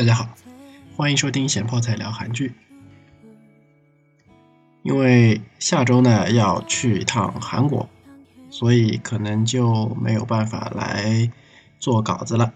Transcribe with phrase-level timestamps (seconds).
[0.00, 0.26] 大家好，
[0.96, 2.54] 欢迎收听咸泡菜聊韩剧。
[4.82, 7.86] 因为下周呢要去一趟韩国，
[8.48, 11.30] 所以可能就没有办法来
[11.78, 12.54] 做稿子了。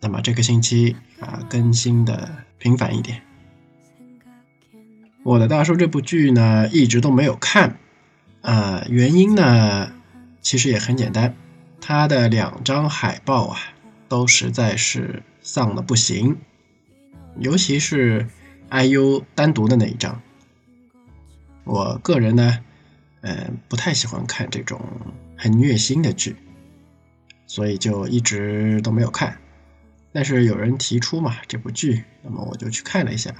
[0.00, 3.20] 那么这个星期啊更新的频繁一点。
[5.22, 7.76] 我的大叔这部剧呢一直都没有看，
[8.40, 9.92] 啊原因呢
[10.40, 11.36] 其实也很简单，
[11.78, 13.58] 他的两张海报啊
[14.08, 16.38] 都实在是丧的不行，
[17.40, 18.26] 尤其是
[18.70, 20.20] IU 单独的那一张。
[21.64, 22.58] 我个人呢，
[23.22, 24.80] 嗯，不太喜欢看这种
[25.36, 26.36] 很虐心的剧，
[27.46, 29.38] 所以就一直都没有看。
[30.12, 33.34] 但是有人提出嘛这部剧，那么我就去看了一下，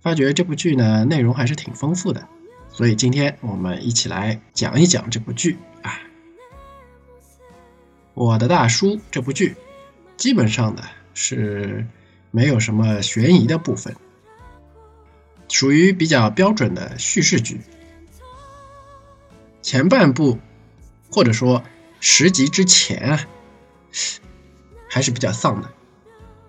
[0.00, 2.28] 发觉这部剧呢内容还是挺丰富的，
[2.68, 5.98] 所以今天我们一起来讲一讲这部剧啊。
[8.14, 9.56] 我的大叔这部剧，
[10.16, 10.82] 基本上呢
[11.14, 11.86] 是
[12.30, 13.96] 没有什么悬疑的部分。
[15.48, 17.62] 属于比较标准的叙事剧，
[19.62, 20.38] 前半部
[21.10, 21.64] 或者说
[22.00, 23.26] 十集之前啊，
[24.90, 25.70] 还是比较丧的。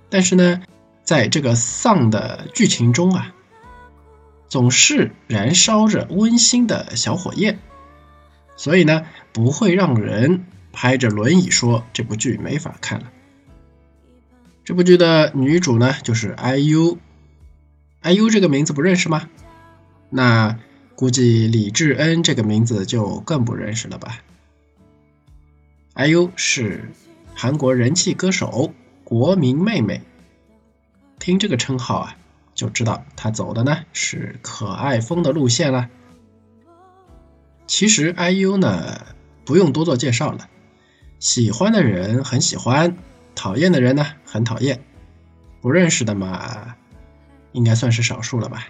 [0.10, 0.62] 但是呢，
[1.04, 3.34] 在这个丧的剧情中啊，
[4.50, 7.58] 总是燃烧着温馨的小火焰，
[8.58, 13.10] 所以呢，不会让人拍着轮椅说这部剧没法看了。
[14.70, 17.00] 这部剧的女主呢，就是 IU。
[18.04, 19.28] IU 这个名字不认识吗？
[20.12, 20.60] 那
[20.94, 24.20] 估计李智恩这个名字就更不认识了吧。
[25.96, 26.92] IU 是
[27.34, 28.72] 韩国人气歌手，
[29.04, 30.04] 国民妹妹。
[31.18, 32.16] 听这个称号啊，
[32.54, 35.90] 就知道她走的呢是可爱风的路线了。
[37.66, 39.04] 其实 IU 呢
[39.46, 40.48] 不用多做介绍了，
[41.18, 42.96] 喜欢的人很喜欢，
[43.36, 44.84] 讨厌的人呢很讨厌，
[45.62, 46.76] 不认识的嘛。
[47.52, 48.68] 应该算是少数了吧，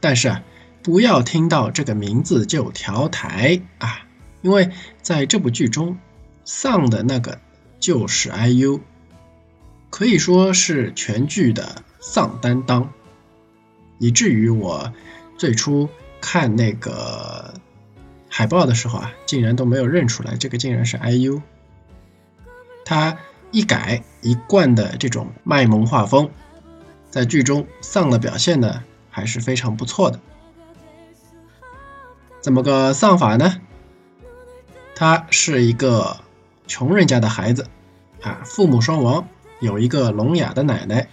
[0.00, 0.42] 但是啊，
[0.82, 4.00] 不要听到这个名字就调台啊，
[4.42, 5.96] 因为在这部剧中，
[6.44, 7.40] 丧的那个
[7.78, 8.80] 就是 IU，
[9.88, 12.92] 可以说是全剧的丧担当，
[14.00, 14.92] 以至于我
[15.38, 15.88] 最初
[16.20, 17.54] 看那个
[18.28, 21.40] 海报的时候啊，竟然都没有认出来这个竟然是 IU，
[22.90, 23.16] 他
[23.52, 26.28] 一改一贯的这种卖萌画风。
[27.08, 30.18] 在剧中，丧的表现呢还是非常不错的。
[32.40, 33.60] 怎么个丧法呢？
[34.96, 36.16] 他是一个
[36.66, 37.68] 穷人家的孩子，
[38.22, 39.28] 啊，父母双亡，
[39.60, 41.06] 有一个聋哑的奶奶，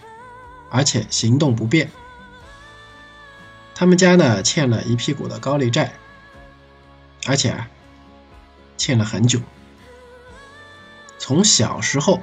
[0.72, 1.92] 而且行动不便。
[3.76, 5.94] 他们家呢欠了一屁股的高利债，
[7.28, 7.70] 而且啊
[8.78, 9.40] 欠了很久。
[11.18, 12.22] 从小时候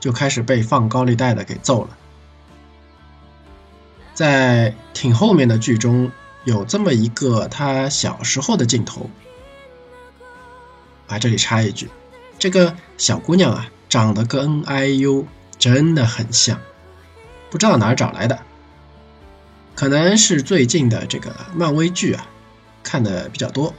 [0.00, 1.96] 就开始被放高利贷的给揍了。
[4.14, 6.10] 在挺后面的剧中
[6.44, 9.10] 有这么一个他小时候的镜头，
[11.06, 11.90] 啊，这里插一句，
[12.38, 15.26] 这个小姑娘啊，长得跟 N I U
[15.58, 16.60] 真的很像，
[17.50, 18.40] 不知道哪儿找来的，
[19.74, 22.26] 可能是最近的这个漫威剧啊
[22.82, 23.74] 看的比较多，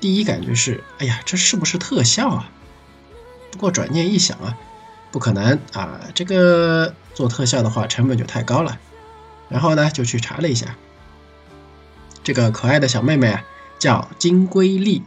[0.00, 2.50] 第一感觉是，哎呀，这是不是特效啊？
[3.50, 4.56] 不过转念一想啊，
[5.10, 8.78] 不可能啊，这个做特效的话成本就太高了。
[9.48, 10.76] 然后呢，就去查了一下，
[12.22, 13.44] 这个可爱的小妹妹啊，
[13.80, 15.02] 叫金龟丽，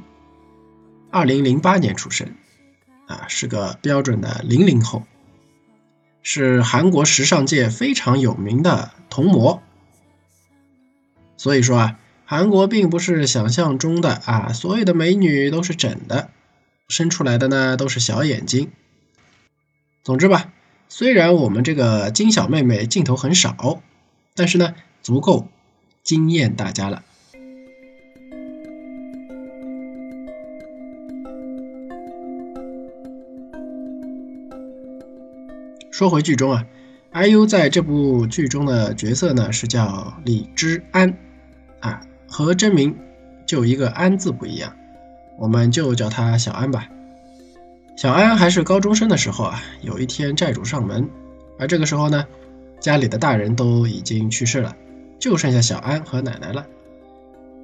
[1.12, 2.34] 二零零八年出生，
[3.08, 5.04] 啊，是个标准的零零后，
[6.22, 9.64] 是韩国时尚界非常有名的童模。
[11.38, 16.30] 所以说啊，韩国并不是想象中的啊，所有的美女都是整的，
[16.88, 18.72] 生出来的呢都是小眼睛。
[20.04, 20.54] 总之吧，
[20.90, 23.82] 虽然我们这个金小妹妹镜头很少。
[24.36, 25.48] 但是呢，足够
[26.02, 27.04] 惊艳大家了。
[35.92, 36.66] 说回剧中啊
[37.12, 41.16] ，IU 在这部剧中的角色呢是叫李知安
[41.80, 42.98] 啊，和真名
[43.46, 44.76] 就一个安字不一样，
[45.38, 46.88] 我们就叫他小安吧。
[47.96, 51.10] 小安还是高中生的时候啊，有一天债主上门，
[51.60, 52.26] 而这个时候呢。
[52.80, 54.76] 家里的大人都已经去世了，
[55.18, 56.68] 就剩下小安和奶奶了。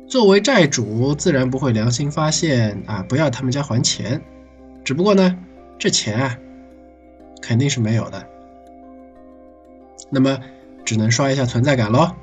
[0.08, 4.22] 作为债主，自然不会良心发现啊，不要他们家还钱。
[4.86, 5.38] 只不过呢，
[5.78, 6.38] 这钱啊，
[7.42, 8.26] 肯定是没有的。
[10.10, 10.40] 那么，
[10.86, 12.16] 只能刷一下存在感喽。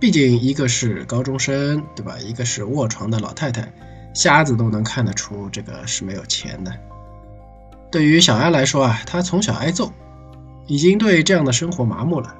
[0.00, 2.18] 毕竟一个是高中生，对吧？
[2.18, 3.72] 一个是卧床的老太太，
[4.14, 6.72] 瞎子都能看得出这个是没有钱的。
[7.90, 9.92] 对于小安来说啊，他从小挨揍。
[10.66, 12.34] 已经对这样的生活麻木了，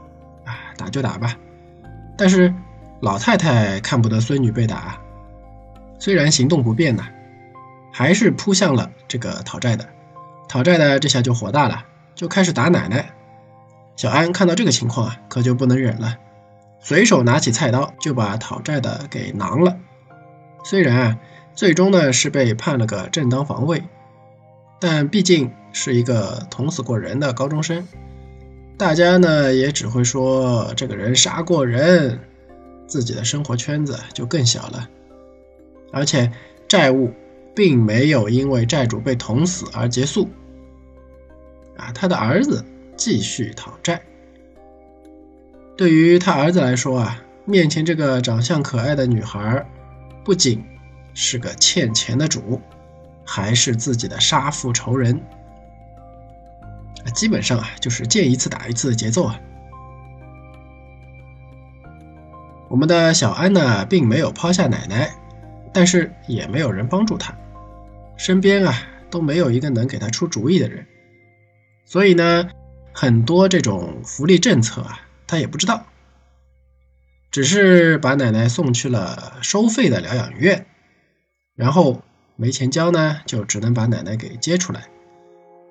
[0.46, 1.36] 啊，打就打吧。
[2.16, 2.54] 但是
[3.00, 4.98] 老太太看不得孙女被打，
[5.98, 7.04] 虽然行动不便呢，
[7.92, 9.86] 还是扑向了这个讨债的。
[10.48, 11.84] 讨债的这下就火大了，
[12.14, 13.10] 就开始打奶奶。
[13.94, 16.16] 小安看到这个情况啊，可就不能忍了，
[16.80, 19.76] 随手拿起菜刀就把讨债的给囊了。
[20.64, 21.18] 虽然啊，
[21.54, 23.82] 最终呢是被判了个正当防卫，
[24.80, 27.86] 但毕竟是一个捅死过人的高中生。
[28.76, 32.18] 大家呢也只会说这个人杀过人，
[32.86, 34.88] 自己的生活圈子就更小了。
[35.92, 36.32] 而且
[36.66, 37.12] 债务
[37.54, 40.28] 并没有因为债主被捅死而结束，
[41.76, 42.64] 啊，他的儿子
[42.96, 44.02] 继续讨债。
[45.76, 49.64] 对于他儿子来说啊，面前这个长相可爱的女孩，
[50.24, 50.64] 不仅
[51.14, 52.60] 是个欠钱的主，
[53.24, 55.22] 还是自己的杀父仇人。
[57.14, 59.40] 基本上啊，就是见一次打一次的节奏啊。
[62.68, 65.14] 我们的小安呢，并没有抛下奶奶，
[65.72, 67.36] 但是也没有人帮助他，
[68.16, 68.74] 身边啊
[69.10, 70.86] 都没有一个能给他出主意的人，
[71.84, 72.48] 所以呢，
[72.92, 75.84] 很多这种福利政策啊，他也不知道，
[77.30, 80.66] 只是把奶奶送去了收费的疗养院，
[81.56, 82.02] 然后
[82.36, 84.88] 没钱交呢，就只能把奶奶给接出来。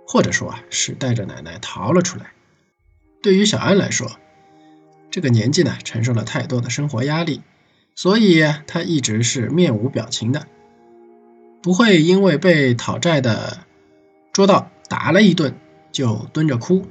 [0.06, 2.34] 或者说啊，是带着奶奶逃了出来。
[3.22, 4.12] 对于小安来说，
[5.10, 7.42] 这个年纪呢，承受了太多的生活压力，
[7.96, 10.46] 所以他一直是面无表情的，
[11.62, 13.60] 不会因为被讨债的
[14.34, 15.56] 捉到打了一顿
[15.94, 16.86] 就蹲着哭，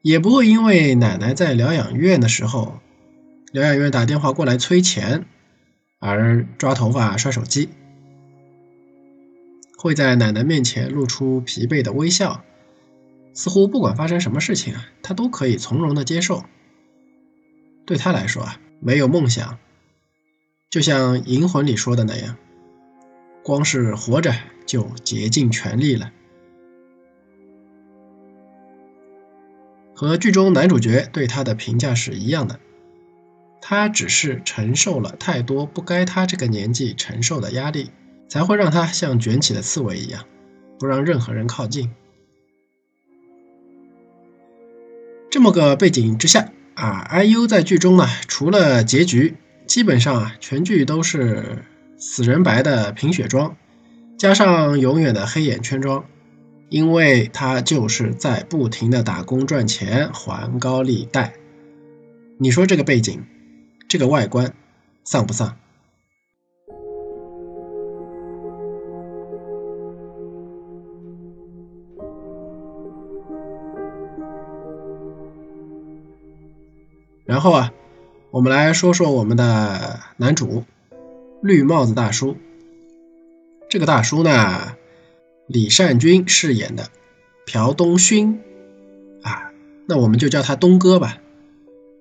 [0.00, 2.80] 也不会因为奶奶在疗养院的时候，
[3.52, 5.26] 疗养院打电话过来催钱
[5.98, 7.68] 而抓头发刷手机。
[9.78, 12.42] 会在奶奶面前露出疲惫的微笑，
[13.34, 16.44] 似乎不管发生什么事情啊，他都可以从容的接受。
[17.84, 19.58] 对他来说啊，没有梦想，
[20.70, 22.36] 就像《银魂》里说的那样，
[23.42, 24.32] 光是活着
[24.64, 26.10] 就竭尽全力了。
[29.94, 32.58] 和剧中男主角对他的评价是一样的，
[33.66, 37.90] 他只是承受了太多不该他这个年纪承受的压力。
[38.26, 40.24] 才会让他像卷起的刺猬一样，
[40.78, 41.92] 不让任何人靠近。
[45.30, 49.36] 这么个背景之下啊，IU 在剧中呢，除了结局，
[49.66, 51.64] 基本上啊，全剧都是
[51.96, 53.56] 死人白的贫血妆，
[54.18, 56.06] 加上永远的黑眼圈妆，
[56.70, 61.34] 因为他就是在不停的打工赚钱还高利贷。
[62.38, 63.24] 你说这个背景，
[63.88, 64.54] 这个外观，
[65.04, 65.56] 丧不丧？
[77.24, 77.72] 然后啊，
[78.30, 80.64] 我们来说说我们的男主
[81.42, 82.36] 绿帽子大叔。
[83.70, 84.76] 这个大叔呢，
[85.46, 86.90] 李善均饰演的
[87.46, 88.40] 朴东勋
[89.22, 89.50] 啊，
[89.86, 91.18] 那我们就叫他东哥吧。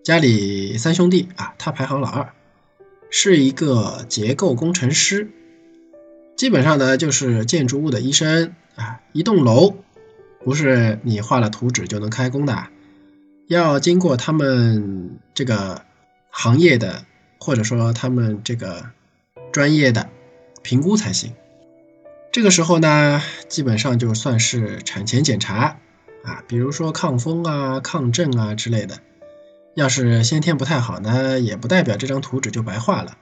[0.04, 2.34] 家里三兄弟啊，他排行老二，
[3.10, 5.30] 是一个结构工程师，
[6.36, 9.00] 基本上呢就是建筑物的医生啊。
[9.14, 9.78] 一栋楼
[10.44, 12.68] 不是你画了图纸就能开工的。
[13.48, 15.84] 要经过他们这个
[16.30, 17.06] 行业的，
[17.40, 18.88] 或者说他们这个
[19.54, 20.10] 专业的
[20.62, 21.32] 评估才行。
[22.30, 25.78] 这个时候呢，基本上就算是产前检查
[26.26, 29.00] 啊，比如说抗风啊、抗震啊之类的。
[29.76, 33.18] 要是先天不太好呢，也不代表这张图纸就白画了。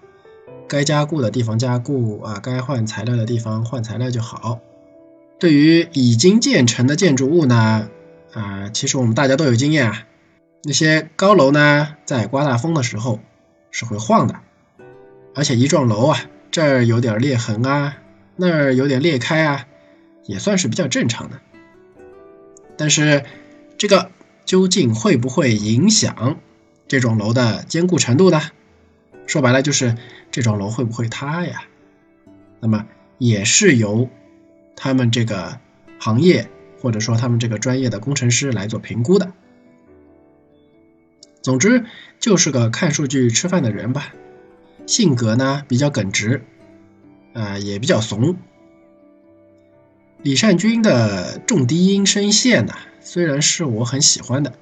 [0.67, 4.59] 该加固的地方加固啊，该换材料的地方换材料就好。
[5.39, 7.89] 对于已经建成的建筑物呢，
[8.33, 10.05] 啊，其实我们大家都有经验啊。
[10.63, 13.19] 那些高楼呢，在刮大风的时候
[13.71, 14.35] 是会晃的，
[15.33, 16.19] 而且一幢楼啊，
[16.51, 17.97] 这儿有点裂痕啊，
[18.35, 19.65] 那儿有点裂开啊，
[20.25, 21.39] 也算是比较正常的。
[22.77, 23.23] 但是
[23.77, 24.11] 这个
[24.51, 26.37] 究竟会不会影响
[26.89, 28.41] 这种楼的坚固程度呢？
[29.25, 29.95] 说白了就是
[30.29, 31.63] 这种楼会不会塌呀？
[32.59, 32.85] 那么
[33.17, 34.09] 也是由
[34.75, 35.57] 他们这个
[35.99, 36.49] 行业
[36.81, 39.31] 或者说他们这个专业的工程师来做评估的。
[41.41, 41.85] 总之
[42.19, 44.13] 就是个看数据吃饭的人吧，
[44.85, 46.43] 性格呢比较耿直，
[47.31, 48.35] 啊也比较怂。
[50.21, 54.53] 李善均的重低音声线呢，虽然是我很喜欢的，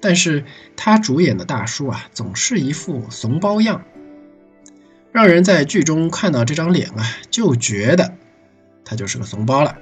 [0.00, 0.44] 但是
[0.76, 3.84] 他主演的大叔啊，总是一副怂包样，
[5.12, 8.14] 让人在剧中看到这张脸啊，就觉得
[8.84, 9.76] 他就是个怂包了。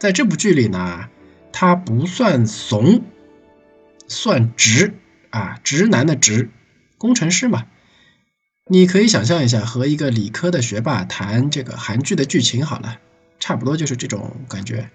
[0.00, 1.08] 在这部剧里呢。
[1.50, 3.02] 他不算怂，
[4.06, 4.94] 算直
[5.30, 6.50] 啊，直男的直，
[6.98, 7.64] 工程师嘛。
[8.66, 13.00] 你可以想象一下，和一个理科的学霸谈这个韩剧的剧情好了，
[13.40, 14.90] 差不多就是这种感觉。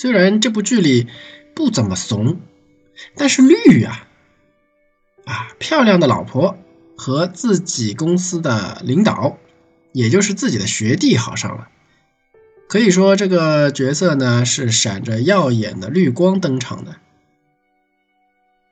[0.00, 1.08] 虽然这部剧里
[1.54, 2.40] 不怎么怂，
[3.16, 4.08] 但是绿呀，
[5.26, 6.56] 啊，漂亮的老婆
[6.96, 9.36] 和自己公司的领导，
[9.92, 11.68] 也就是自己的学弟好上了。
[12.66, 16.96] 可以说这个角色呢是闪着耀眼的绿光登场的。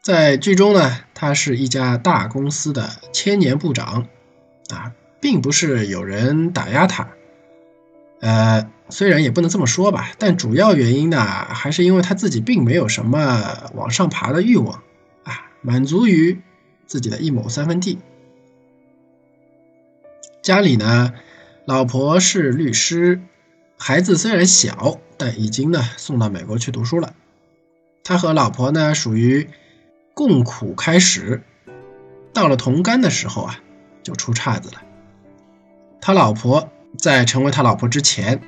[0.00, 4.06] 在剧中呢，他是一家大公司的千年部长，
[4.70, 7.06] 啊，并不是有人打压他。
[8.20, 14.82] 呃，虽然也不能这么说吧，但主要原因呢，还是因为他自己并没有什么往上爬的欲望，
[15.24, 16.40] 啊，满足于
[16.86, 17.98] 自己的一亩三分地。
[20.42, 21.12] 家里呢，
[21.66, 23.20] 老婆是律师，
[23.76, 27.14] 孩子虽然小，但已经呢送到美国去读书了。
[28.04, 29.50] 他和老婆呢属于
[30.14, 31.42] 共苦开始，
[32.32, 33.60] 到了同甘的时候啊，
[34.02, 34.82] 就出岔子了。
[36.00, 36.70] 他老婆。
[36.96, 38.40] 在成为他老婆之前，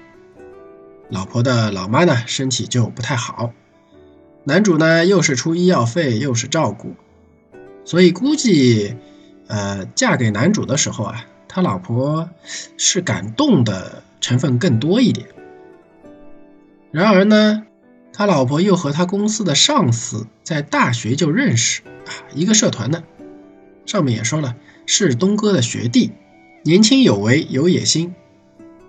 [1.10, 3.52] 老婆的老妈呢身体就不太好，
[4.44, 6.94] 男主呢又是出医药费又是照顾，
[7.84, 8.94] 所以估计，
[9.48, 12.30] 呃，嫁给男主的时候啊，他老婆
[12.76, 15.26] 是感动的成分更多一点。
[16.92, 17.64] 然而呢，
[18.12, 23.02] 他老婆又和他公司的上司在大学就认识啊，一个社团的，
[23.84, 24.54] 上面也说了
[24.86, 26.12] 是东哥的学弟，
[26.62, 28.14] 年轻有为有野心。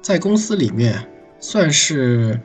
[0.02, 1.11] 在公司里面，
[1.42, 2.40] 算是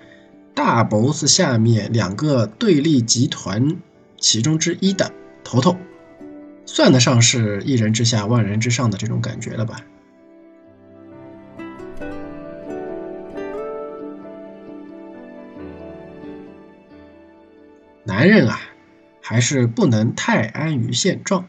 [0.54, 3.76] 大 boss 下面两个对立集团
[4.18, 5.12] 其中之一的
[5.44, 5.76] 头头，
[6.64, 9.82] 算得上是一人之下万人之上的这种感觉了吧？
[18.04, 18.58] 男人啊，
[19.20, 21.46] 还是不能太安于现状，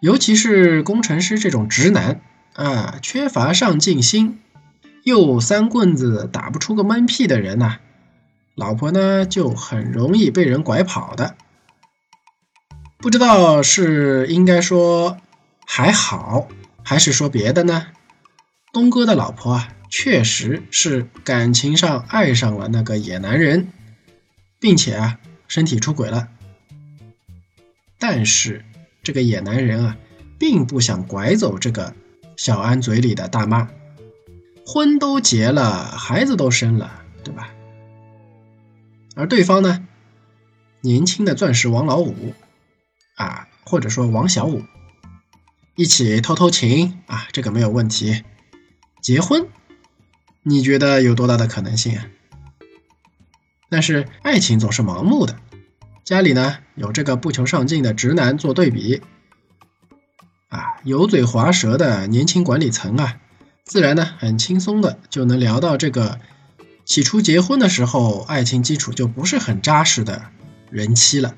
[0.00, 2.20] 尤其是工程师这种直男
[2.54, 4.40] 啊，缺乏上进心。
[5.06, 7.76] 又三棍子打不出个闷屁的人呐，
[8.56, 11.36] 老婆呢就很容易被人拐跑的。
[12.98, 15.18] 不知道是应该说
[15.64, 16.48] 还好，
[16.82, 17.86] 还是说别的呢？
[18.72, 23.68] 东哥的老婆啊，确实是感情上爱上了那个野男人，
[24.58, 26.30] 并且啊身体出轨了。
[28.00, 28.64] 但是
[29.04, 29.96] 这个野男人啊，
[30.36, 31.94] 并不想拐走这个
[32.36, 33.68] 小安嘴里的大妈。
[34.68, 37.50] 婚都结了，孩子都生了，对吧？
[39.14, 39.86] 而对方呢，
[40.80, 42.34] 年轻的钻石王老五
[43.14, 44.64] 啊，或者说王小五，
[45.76, 48.24] 一起偷偷情啊，这个没有问题。
[49.00, 49.46] 结婚，
[50.42, 52.06] 你觉得有多大的可能性啊？
[53.70, 55.38] 但是爱情总是盲目的，
[56.04, 59.00] 家里呢有这个不求上进的直男做对比，
[60.48, 63.20] 啊，油嘴滑舌的年轻管理层啊。
[63.66, 66.20] 自然呢，很轻松的就能聊到这个
[66.84, 70.22] 起初结婚的时候，爱情基础就不是很扎实的
[70.70, 71.34] 人妻了。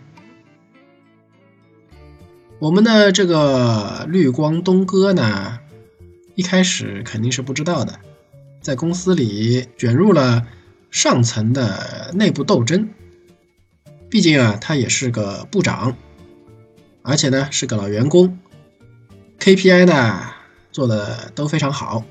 [2.59, 5.59] 我们的这个绿光东哥呢，
[6.35, 7.99] 一开始肯定是不知道的，
[8.61, 10.47] 在公司里卷入了
[10.91, 12.91] 上层的内部斗争。
[14.11, 15.97] 毕竟啊，他也是个部长，
[17.01, 18.39] 而且呢是个老员工
[19.39, 20.31] ，KPI 呢
[20.71, 22.05] 做的都非常好。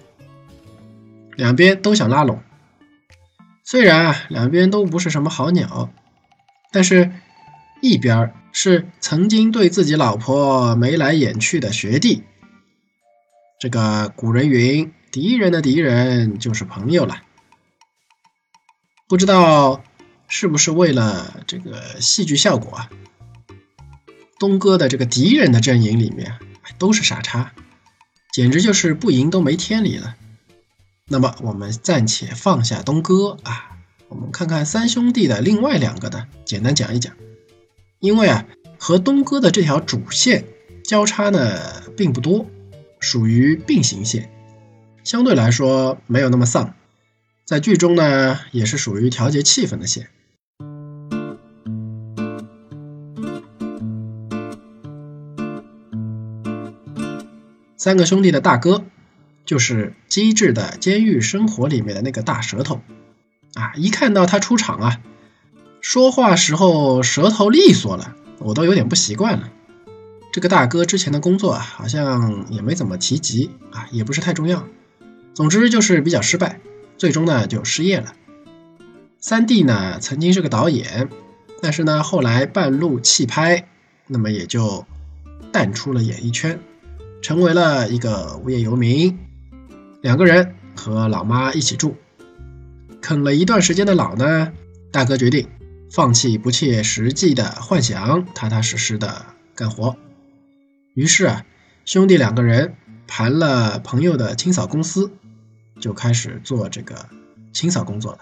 [1.37, 2.41] 两边都想拉拢，
[3.63, 5.93] 虽然啊两边都不是什么好鸟，
[6.71, 7.11] 但是
[7.79, 12.23] 一边是曾经对自己老婆眉来眼去的学弟，
[13.59, 17.21] 这个古人云，敌人的敌人就是朋友了。
[19.07, 19.83] 不知道
[20.27, 22.89] 是不是为了这个戏剧效果啊？
[24.39, 26.39] 东哥的这个敌人的阵营里面
[26.79, 27.53] 都是傻叉，
[28.33, 30.15] 简直就是不赢都没天理了。
[31.09, 33.77] 那么我们暂且放下东哥啊，
[34.09, 37.13] 我们看看三兄弟的另外两个的，简单讲一讲。
[37.99, 38.45] 因为啊，
[38.77, 40.43] 和东哥的这条主线
[40.83, 42.45] 交叉呢并不多，
[42.99, 44.29] 属于并行线，
[45.05, 46.73] 相对来说没有那么丧。
[47.45, 50.09] 在剧中呢，也是属于调节气氛的线。
[57.77, 58.83] 三个兄弟的大哥。
[59.47, 62.81] 就是机智的监狱生活里面的那个大舌头，
[63.53, 65.01] 啊，一看到他出场啊，
[65.79, 69.49] 说话时候舌头利索了，我都有点不习惯了。
[70.33, 74.67] 这个大哥之前的工作啊，好像也没怎么提及啊，也不是太重要。
[75.33, 76.59] 总之就是比较失败，
[76.97, 78.13] 最终呢就失业了。
[79.21, 81.09] 三弟呢曾经是个导演，
[81.61, 83.69] 但是呢后来半路弃拍，
[84.07, 84.85] 那么也就
[85.53, 86.59] 淡出了演艺圈，
[87.21, 89.17] 成为了一个无业游民。
[90.01, 91.95] 两个人和老妈一起住，
[93.01, 94.53] 啃了一段时间的老呢，
[94.91, 95.47] 大哥决定
[95.91, 99.25] 放弃不切实际的幻想，踏踏实实的
[99.55, 99.95] 干活。
[100.93, 101.45] 于是啊，
[101.83, 102.75] 兄弟两个人
[103.07, 105.11] 盘了朋友的清扫公司，
[105.79, 107.09] 就开始做这个
[107.51, 108.19] 清扫工作了。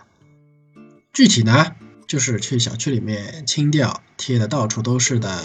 [1.11, 1.75] 具体呢，
[2.07, 5.39] 就是去小区里面清掉贴的到处都是的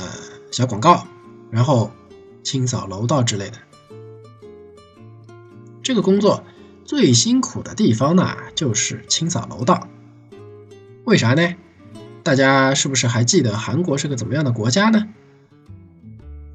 [0.52, 1.06] 小广告，
[1.50, 1.90] 然后
[2.44, 3.58] 清扫楼道之类的。
[5.82, 6.44] 这个工作
[6.84, 9.88] 最辛苦的地方呢，就是清扫楼道。
[11.04, 11.54] 为啥呢？
[12.22, 15.06] 大家是不是还记得韩国是个怎么样的国家呢？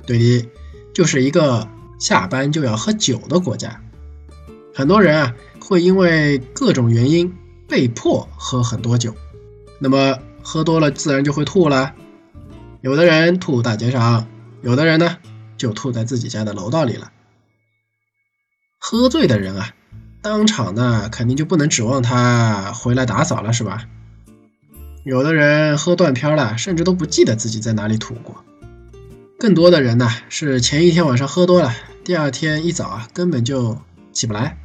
[0.06, 0.50] 对的，
[0.94, 1.68] 就是一个
[2.00, 3.82] 下班就要喝酒的国家。
[4.74, 7.34] 很多人啊，会因为各种原因。
[7.68, 9.16] 被迫喝很多酒，
[9.80, 11.96] 那么喝多了自然就会吐了。
[12.82, 14.28] 有的人吐大街上，
[14.62, 15.18] 有的人呢
[15.58, 17.12] 就吐在自己家的楼道里了。
[18.88, 19.74] 喝醉的人啊，
[20.22, 23.88] 当场呢肯定就不能指望他回来打扫了，是吧？
[25.04, 28.46] 有的人喝断片了，甚至都不记得自己在哪里吐过。
[29.40, 31.74] 更多的人呢是前一天晚上喝多了，
[32.04, 33.76] 第二天一早啊根本就
[34.14, 34.56] 起不来。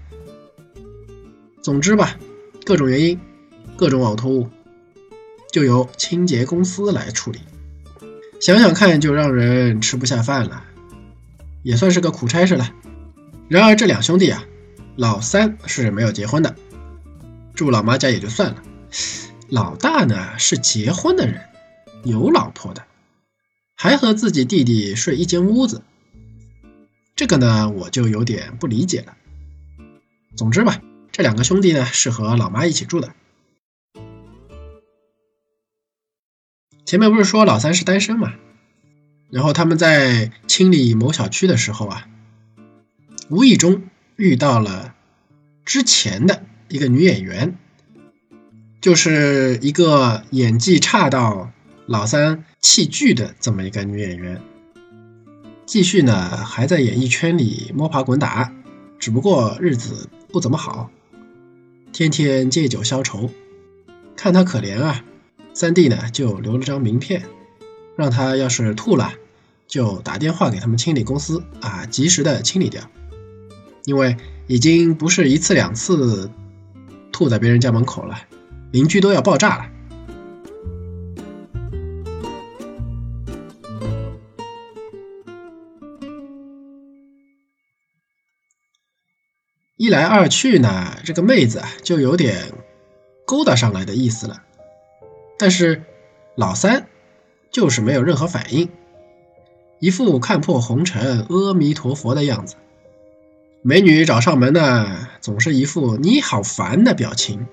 [1.62, 2.18] 总之吧。
[2.66, 3.18] 各种原因，
[3.74, 4.50] 各种呕吐物，
[5.50, 7.40] 就由清洁公司来处理。
[8.38, 10.62] 想想看，就让人吃不下饭了，
[11.62, 12.70] 也算是个苦差事了。
[13.50, 14.44] 然而这两兄弟啊，
[14.94, 16.54] 老三是没有结婚的，
[17.52, 18.62] 住老妈家也就算了。
[19.48, 21.40] 老大呢是结婚的人，
[22.04, 22.84] 有老婆的，
[23.74, 25.82] 还和自己弟弟睡一间屋子。
[27.16, 29.16] 这个呢我就有点不理解了。
[30.36, 30.80] 总之吧。
[31.10, 33.12] 这两个兄弟呢是和老妈一起住的。
[36.86, 38.34] 前面不是说老三是单身嘛？
[39.28, 42.08] 然后他们在清理某小区的时候啊，
[43.30, 43.82] 无意中
[44.16, 44.92] 遇到了
[45.64, 47.56] 之前的一个女演员，
[48.80, 51.52] 就是一个演技差到
[51.86, 54.42] 老三弃剧的这么一个女演员。
[55.64, 58.52] 继续呢还在演艺圈里摸爬滚打，
[58.98, 60.90] 只不过日子不怎么好。
[61.92, 63.30] 天天借酒消愁，
[64.16, 65.04] 看他可怜啊，
[65.54, 67.22] 三弟呢就留了张名片，
[67.96, 69.12] 让他要是吐了，
[69.68, 72.90] 就打电话给他们清理公司啊，及时的清理掉，
[73.84, 74.16] 因为
[74.46, 76.30] 已经不是一次两次
[77.12, 78.18] 吐在别人家门口了，
[78.72, 79.66] 邻居都要爆炸了。
[89.76, 92.52] 一来二去呢，这个妹子啊就有点
[93.26, 94.42] 勾搭上来的意思了。
[95.38, 95.82] 但是
[96.36, 96.86] 老三
[97.50, 98.68] 就是没有任何反应，
[99.80, 102.56] 一副看破红尘、阿弥陀佛的样子。
[103.62, 107.46] 美女找上门呢，总是一副你好烦的表情。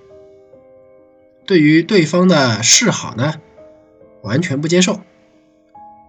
[1.46, 3.36] 对于对方的示好呢，
[4.22, 5.02] 完全不接受。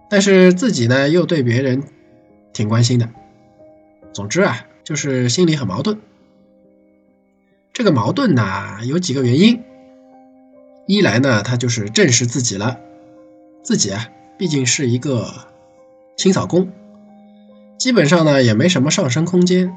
[0.09, 1.83] 但是自己呢，又对别人
[2.53, 3.09] 挺关心的。
[4.13, 5.99] 总之啊，就是心里很矛盾。
[7.73, 9.61] 这个矛盾呢，有几个原因。
[10.87, 12.79] 一来呢，他就是正视自己了，
[13.61, 14.07] 自己啊，
[14.37, 15.29] 毕竟是一个
[16.15, 16.71] 清扫工，
[17.77, 19.71] 基本上呢也没什么上升空间，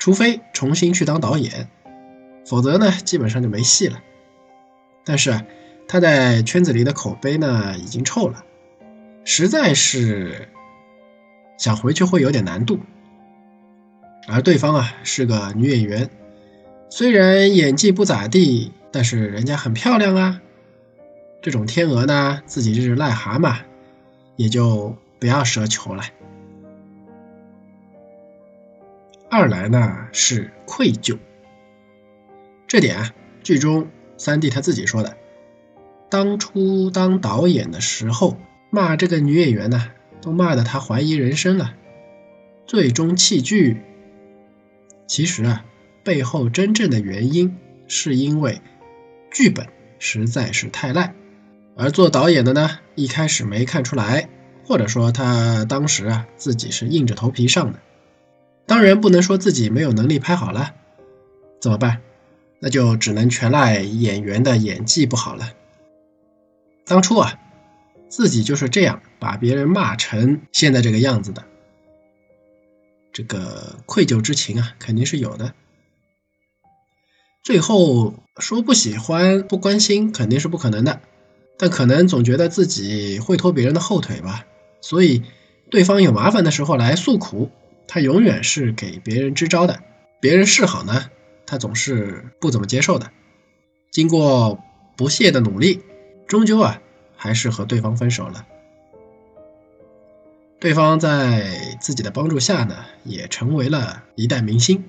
[0.00, 1.68] 除非重新去当导演，
[2.44, 4.02] 否则呢基本上就没戏了。
[5.04, 5.44] 但是啊，
[5.86, 8.42] 他在圈子里的口碑呢已经臭了，
[9.24, 10.48] 实在是
[11.58, 12.80] 想回去会有点难度。
[14.26, 16.10] 而对方啊是个女演员。
[16.88, 20.40] 虽然演技不咋地，但是人家很漂亮啊。
[21.42, 23.58] 这种天鹅呢，自己就是癞蛤蟆，
[24.36, 26.02] 也就不要奢求了。
[29.30, 31.16] 二来呢是愧疚，
[32.66, 35.16] 这点啊，剧中三弟他自己说的，
[36.10, 38.36] 当初当导演的时候
[38.70, 39.88] 骂这个女演员呢，
[40.20, 41.74] 都骂得他怀疑人生了，
[42.66, 43.80] 最终弃剧。
[45.06, 45.64] 其实啊。
[46.02, 48.62] 背后真正的原因，是因为
[49.30, 49.66] 剧本
[49.98, 51.14] 实在是太烂，
[51.76, 54.30] 而做导演的呢，一开始没看出来，
[54.64, 57.80] 或者说他当时啊自己是硬着头皮上的。
[58.70, 60.76] 当然不能说自己没有能力拍好了，
[61.60, 62.02] 怎么办？
[62.60, 65.50] 那就只能全赖演员的演技不好了。
[66.86, 67.36] 当初啊，
[68.08, 71.42] 自己就是这样把别人骂成现在这个样子的，
[73.12, 75.52] 这个愧疚之情啊，肯定是有的。
[77.42, 81.00] 最后说不喜欢、不关心肯定是不可能的，
[81.58, 84.46] 但可能总觉得自己会拖别人的后腿吧，
[84.80, 85.24] 所以
[85.72, 87.50] 对方有麻烦的时候来诉苦，
[87.92, 89.82] 他永远是给别人支招的。
[90.20, 91.10] 别人示好呢，
[91.44, 93.10] 他总是不怎么接受的。
[93.90, 94.60] 经过
[94.96, 95.82] 不懈的努力，
[96.28, 96.80] 终究啊，
[97.16, 98.46] 还是和对方分手了。
[100.60, 104.84] 对方在自己的帮助下呢，也成为了一代明星。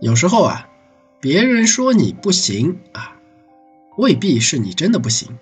[0.00, 0.68] 有时候啊，
[1.18, 3.19] 别人说你不行啊，
[4.00, 5.38] 未必是你真的不行，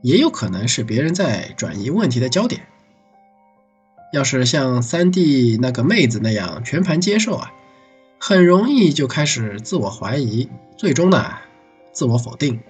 [0.00, 2.62] 也有可能是别人在转移问题的焦点。
[4.12, 7.52] 要是像三弟那个妹子那样全盘接受啊。
[8.20, 11.38] 很容易就开始自我怀疑，最终呢，
[11.90, 12.60] 自我否定。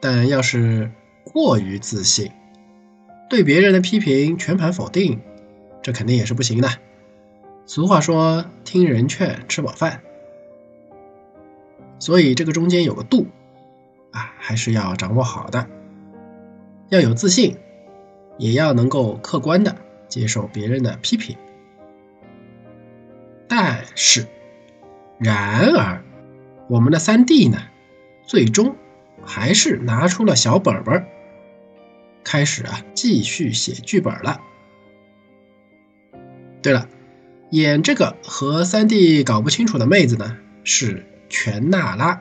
[0.00, 0.92] 但要是
[1.24, 2.30] 过于自信，
[3.28, 5.20] 对别人的批评全盘否定，
[5.82, 6.68] 这肯定也是不行的。
[7.66, 10.02] 俗话说“听人劝，吃饱饭”，
[12.00, 13.28] 所以这个中间有个度
[14.10, 15.68] 啊，还是要掌握好的。
[16.88, 17.56] 要有自信，
[18.36, 19.76] 也要能够客观的
[20.08, 21.36] 接受别人的批评。
[23.46, 24.26] 但是，
[25.18, 26.02] 然而，
[26.68, 27.58] 我们的三弟呢，
[28.24, 28.74] 最终
[29.24, 31.06] 还是拿出了小本本，
[32.24, 34.40] 开始啊继续写剧本了。
[36.62, 36.88] 对了，
[37.50, 42.20] 演这个和三弟搞不清楚的妹子呢，是全娜拉，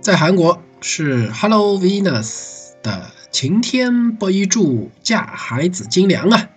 [0.00, 6.48] 在韩国是 Hello Venus 的晴天不一柱嫁孩子金良啊，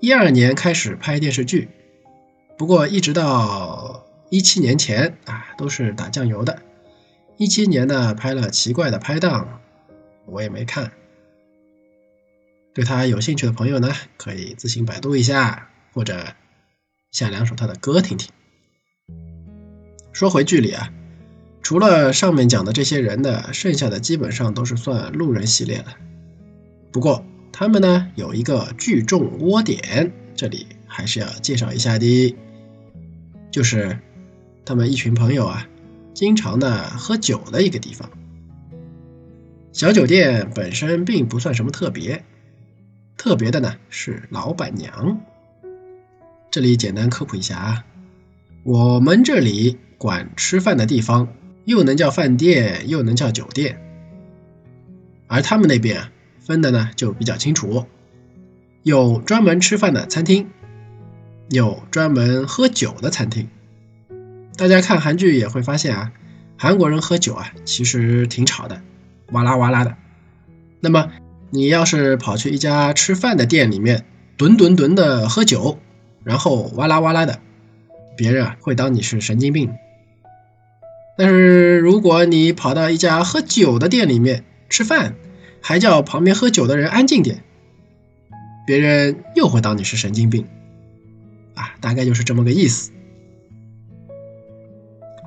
[0.00, 1.68] 一二年开始拍电视剧。
[2.56, 6.62] 不过，一直到一七年前啊，都是打酱油的。
[7.36, 9.60] 一七年呢，拍了《奇怪的拍档》，
[10.26, 10.92] 我也没看。
[12.72, 16.34] 对他有兴趣的朋友呢，可以自行百度一下，或者
[17.10, 18.30] 下两首他的歌听听。
[20.12, 20.92] 说回剧里啊，
[21.62, 25.96] 除了上面讲的这些人呢，剩下的基本上都是算路人系列了。
[26.92, 32.36] 不过他们呢，有一个聚众窝点，这里还是要介绍一下的。
[33.50, 33.98] 就是
[34.64, 35.68] 他们一群朋友啊，
[36.14, 38.10] 经常的喝酒的一个地方。
[39.72, 42.24] 小酒店本身并不算什么特别，
[43.16, 45.20] 特别的呢是老板娘。
[46.50, 47.84] 这里简单科普一下啊，
[48.64, 51.28] 我们这里管吃饭的地方，
[51.66, 53.78] 又能叫饭店，又能叫酒店，
[55.26, 56.04] 而他们那边
[56.38, 57.84] 分的呢就比较清楚，
[58.82, 60.48] 有专门吃饭的餐厅。
[61.50, 63.48] 有专门喝酒的餐厅，
[64.56, 66.12] 大家看韩剧也会发现啊，
[66.56, 68.80] 韩国人喝酒啊，其实挺吵的，
[69.32, 69.96] 哇啦哇啦的。
[70.78, 71.10] 那么
[71.50, 75.78] 你要是跑去一家吃饭的店里面，吨吨吨的喝酒，
[76.22, 77.40] 然后哇啦哇啦的，
[78.16, 79.72] 别人啊会当你是神经病。
[81.20, 85.16] 但是如果你跑到一家喝酒的店里面吃饭，
[85.60, 87.44] 还叫旁边喝酒的人安静点，
[88.66, 90.48] 别人又会当你是神经病。
[91.52, 92.90] 啊，大概就是这么个意思。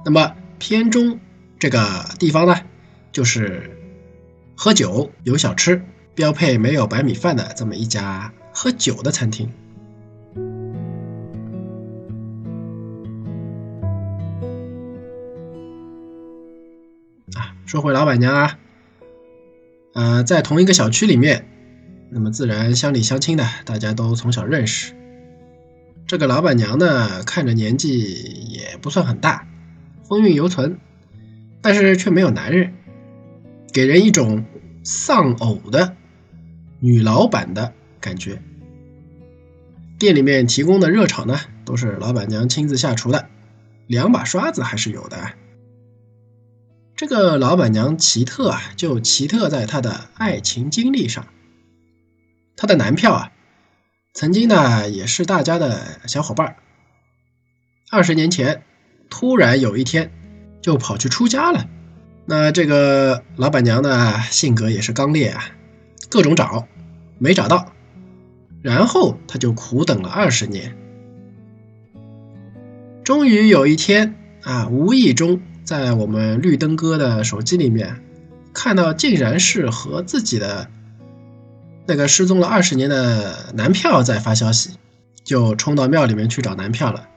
[0.04, 1.20] 那么片中
[1.60, 2.56] 这个地方呢，
[3.12, 3.78] 就是
[4.56, 5.84] 喝酒有小吃，
[6.16, 9.48] 标配没有白米饭的这么一家喝酒的餐厅。
[17.66, 18.60] 说回老板娘啊，
[19.94, 21.48] 呃，在同一个小区里面，
[22.10, 24.94] 那么自然乡里乡亲的，大家都从小认识。
[26.06, 28.12] 这个老板娘呢，看着年纪
[28.50, 29.48] 也不算很大，
[30.04, 30.78] 风韵犹存，
[31.62, 32.74] 但是却没有男人，
[33.72, 34.46] 给人一种
[34.84, 35.96] 丧偶的
[36.80, 38.42] 女老板的感觉。
[39.98, 43.30] 店里面提供的热炒呢，都是老板娘亲自下厨的，
[43.88, 45.18] 两把刷子还是有的。
[46.96, 51.28] 这个老板娘奇特啊，就奇特在她的爱情经历上，
[52.56, 53.32] 她的男票啊。
[54.14, 56.56] 曾经呢，也是大家的小伙伴
[57.90, 58.64] 二十年前，
[59.10, 60.12] 突然有一天
[60.62, 61.68] 就跑去出家了。
[62.26, 65.44] 那这个老板娘呢，性格也是刚烈啊，
[66.12, 66.68] 各种找，
[67.18, 67.74] 没找到，
[68.62, 70.78] 然后她就苦等了二十年，
[73.04, 78.04] 终于有一天啊，无意中在我们绿灯哥的手机里面
[78.54, 80.70] 看到，竟然是和自己的。
[81.86, 84.70] 那个失踪了二十年的男票在发消息，
[85.26, 87.10] 就冲到庙里面去找男票了。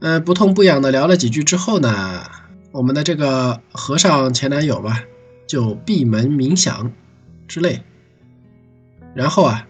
[0.00, 2.22] 嗯，不痛不痒的聊了几句之后呢，
[2.70, 5.04] 我们的这个和尚前男友吧，
[5.46, 6.92] 就闭门冥想
[7.48, 7.82] 之类，
[9.14, 9.66] 然后啊，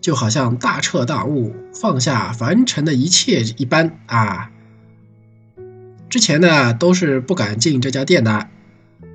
[0.00, 4.52] 就好像大彻大悟、放下凡尘的一切一般啊。
[6.10, 8.48] 之前呢都是不敢进这家店的，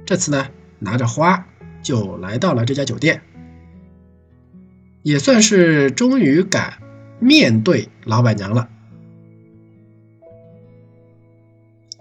[0.06, 0.47] 这次呢
[0.80, 1.47] 拿着花
[1.82, 3.21] 就来到了这家酒店，
[5.02, 6.80] 也算是终于敢
[7.19, 8.67] 面对老板娘了。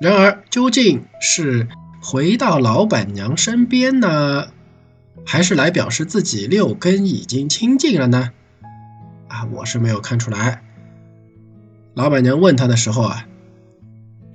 [0.01, 1.69] 然而，究竟是
[2.03, 4.49] 回到老板娘身边呢，
[5.25, 8.33] 还是来表示自己六根已经清净了呢？
[9.29, 10.65] 啊，我是没有看出来。
[11.95, 13.27] 老板娘问他的时候啊。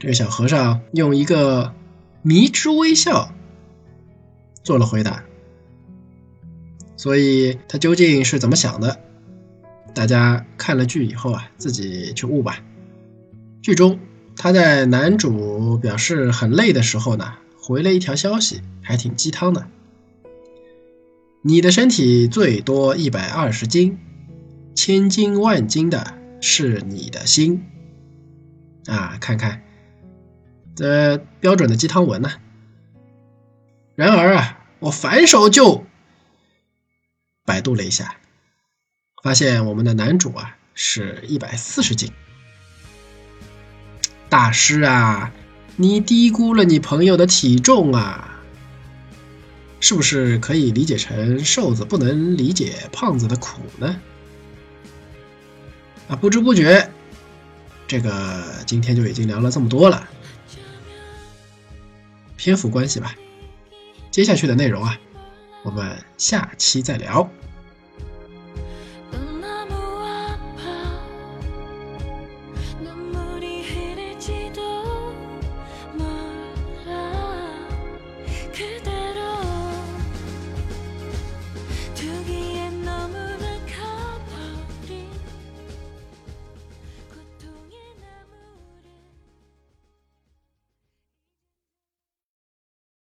[0.04, 1.74] 这个小和尚用一个
[2.24, 3.34] 迷之微笑
[4.62, 5.24] 做了回答，
[6.98, 9.00] 所以他究竟是怎么想的？
[9.96, 12.62] 大家看了剧以后啊，自己去悟吧。
[13.62, 13.98] 剧中
[14.36, 19.66] 他在男主表示很累的时候呢，回了一条消息，还挺鸡汤的。
[21.44, 23.98] 你的身体最多一百二十斤，
[24.76, 27.64] 千斤万斤的是你的心
[28.88, 29.16] 啊！
[29.22, 29.63] 看看。
[30.76, 32.32] 这标准的鸡汤文呢？
[33.96, 35.86] 然而啊，我反手就
[37.46, 38.16] 百度了一下，
[39.22, 42.12] 发现我们的男主啊是一百四十斤。
[44.30, 45.32] 大师啊，
[45.76, 48.40] 你低估了你朋友的体重啊！
[49.80, 54.02] 是不是可以理解成瘦子不能理解胖子的苦呢？
[56.08, 56.90] 啊，不知不觉，
[57.86, 60.10] 这个今天就已经聊了这么多了。
[62.44, 63.16] 篇幅关系吧，
[64.12, 65.00] 接下去的内容啊，
[65.64, 67.30] 我们下期再聊。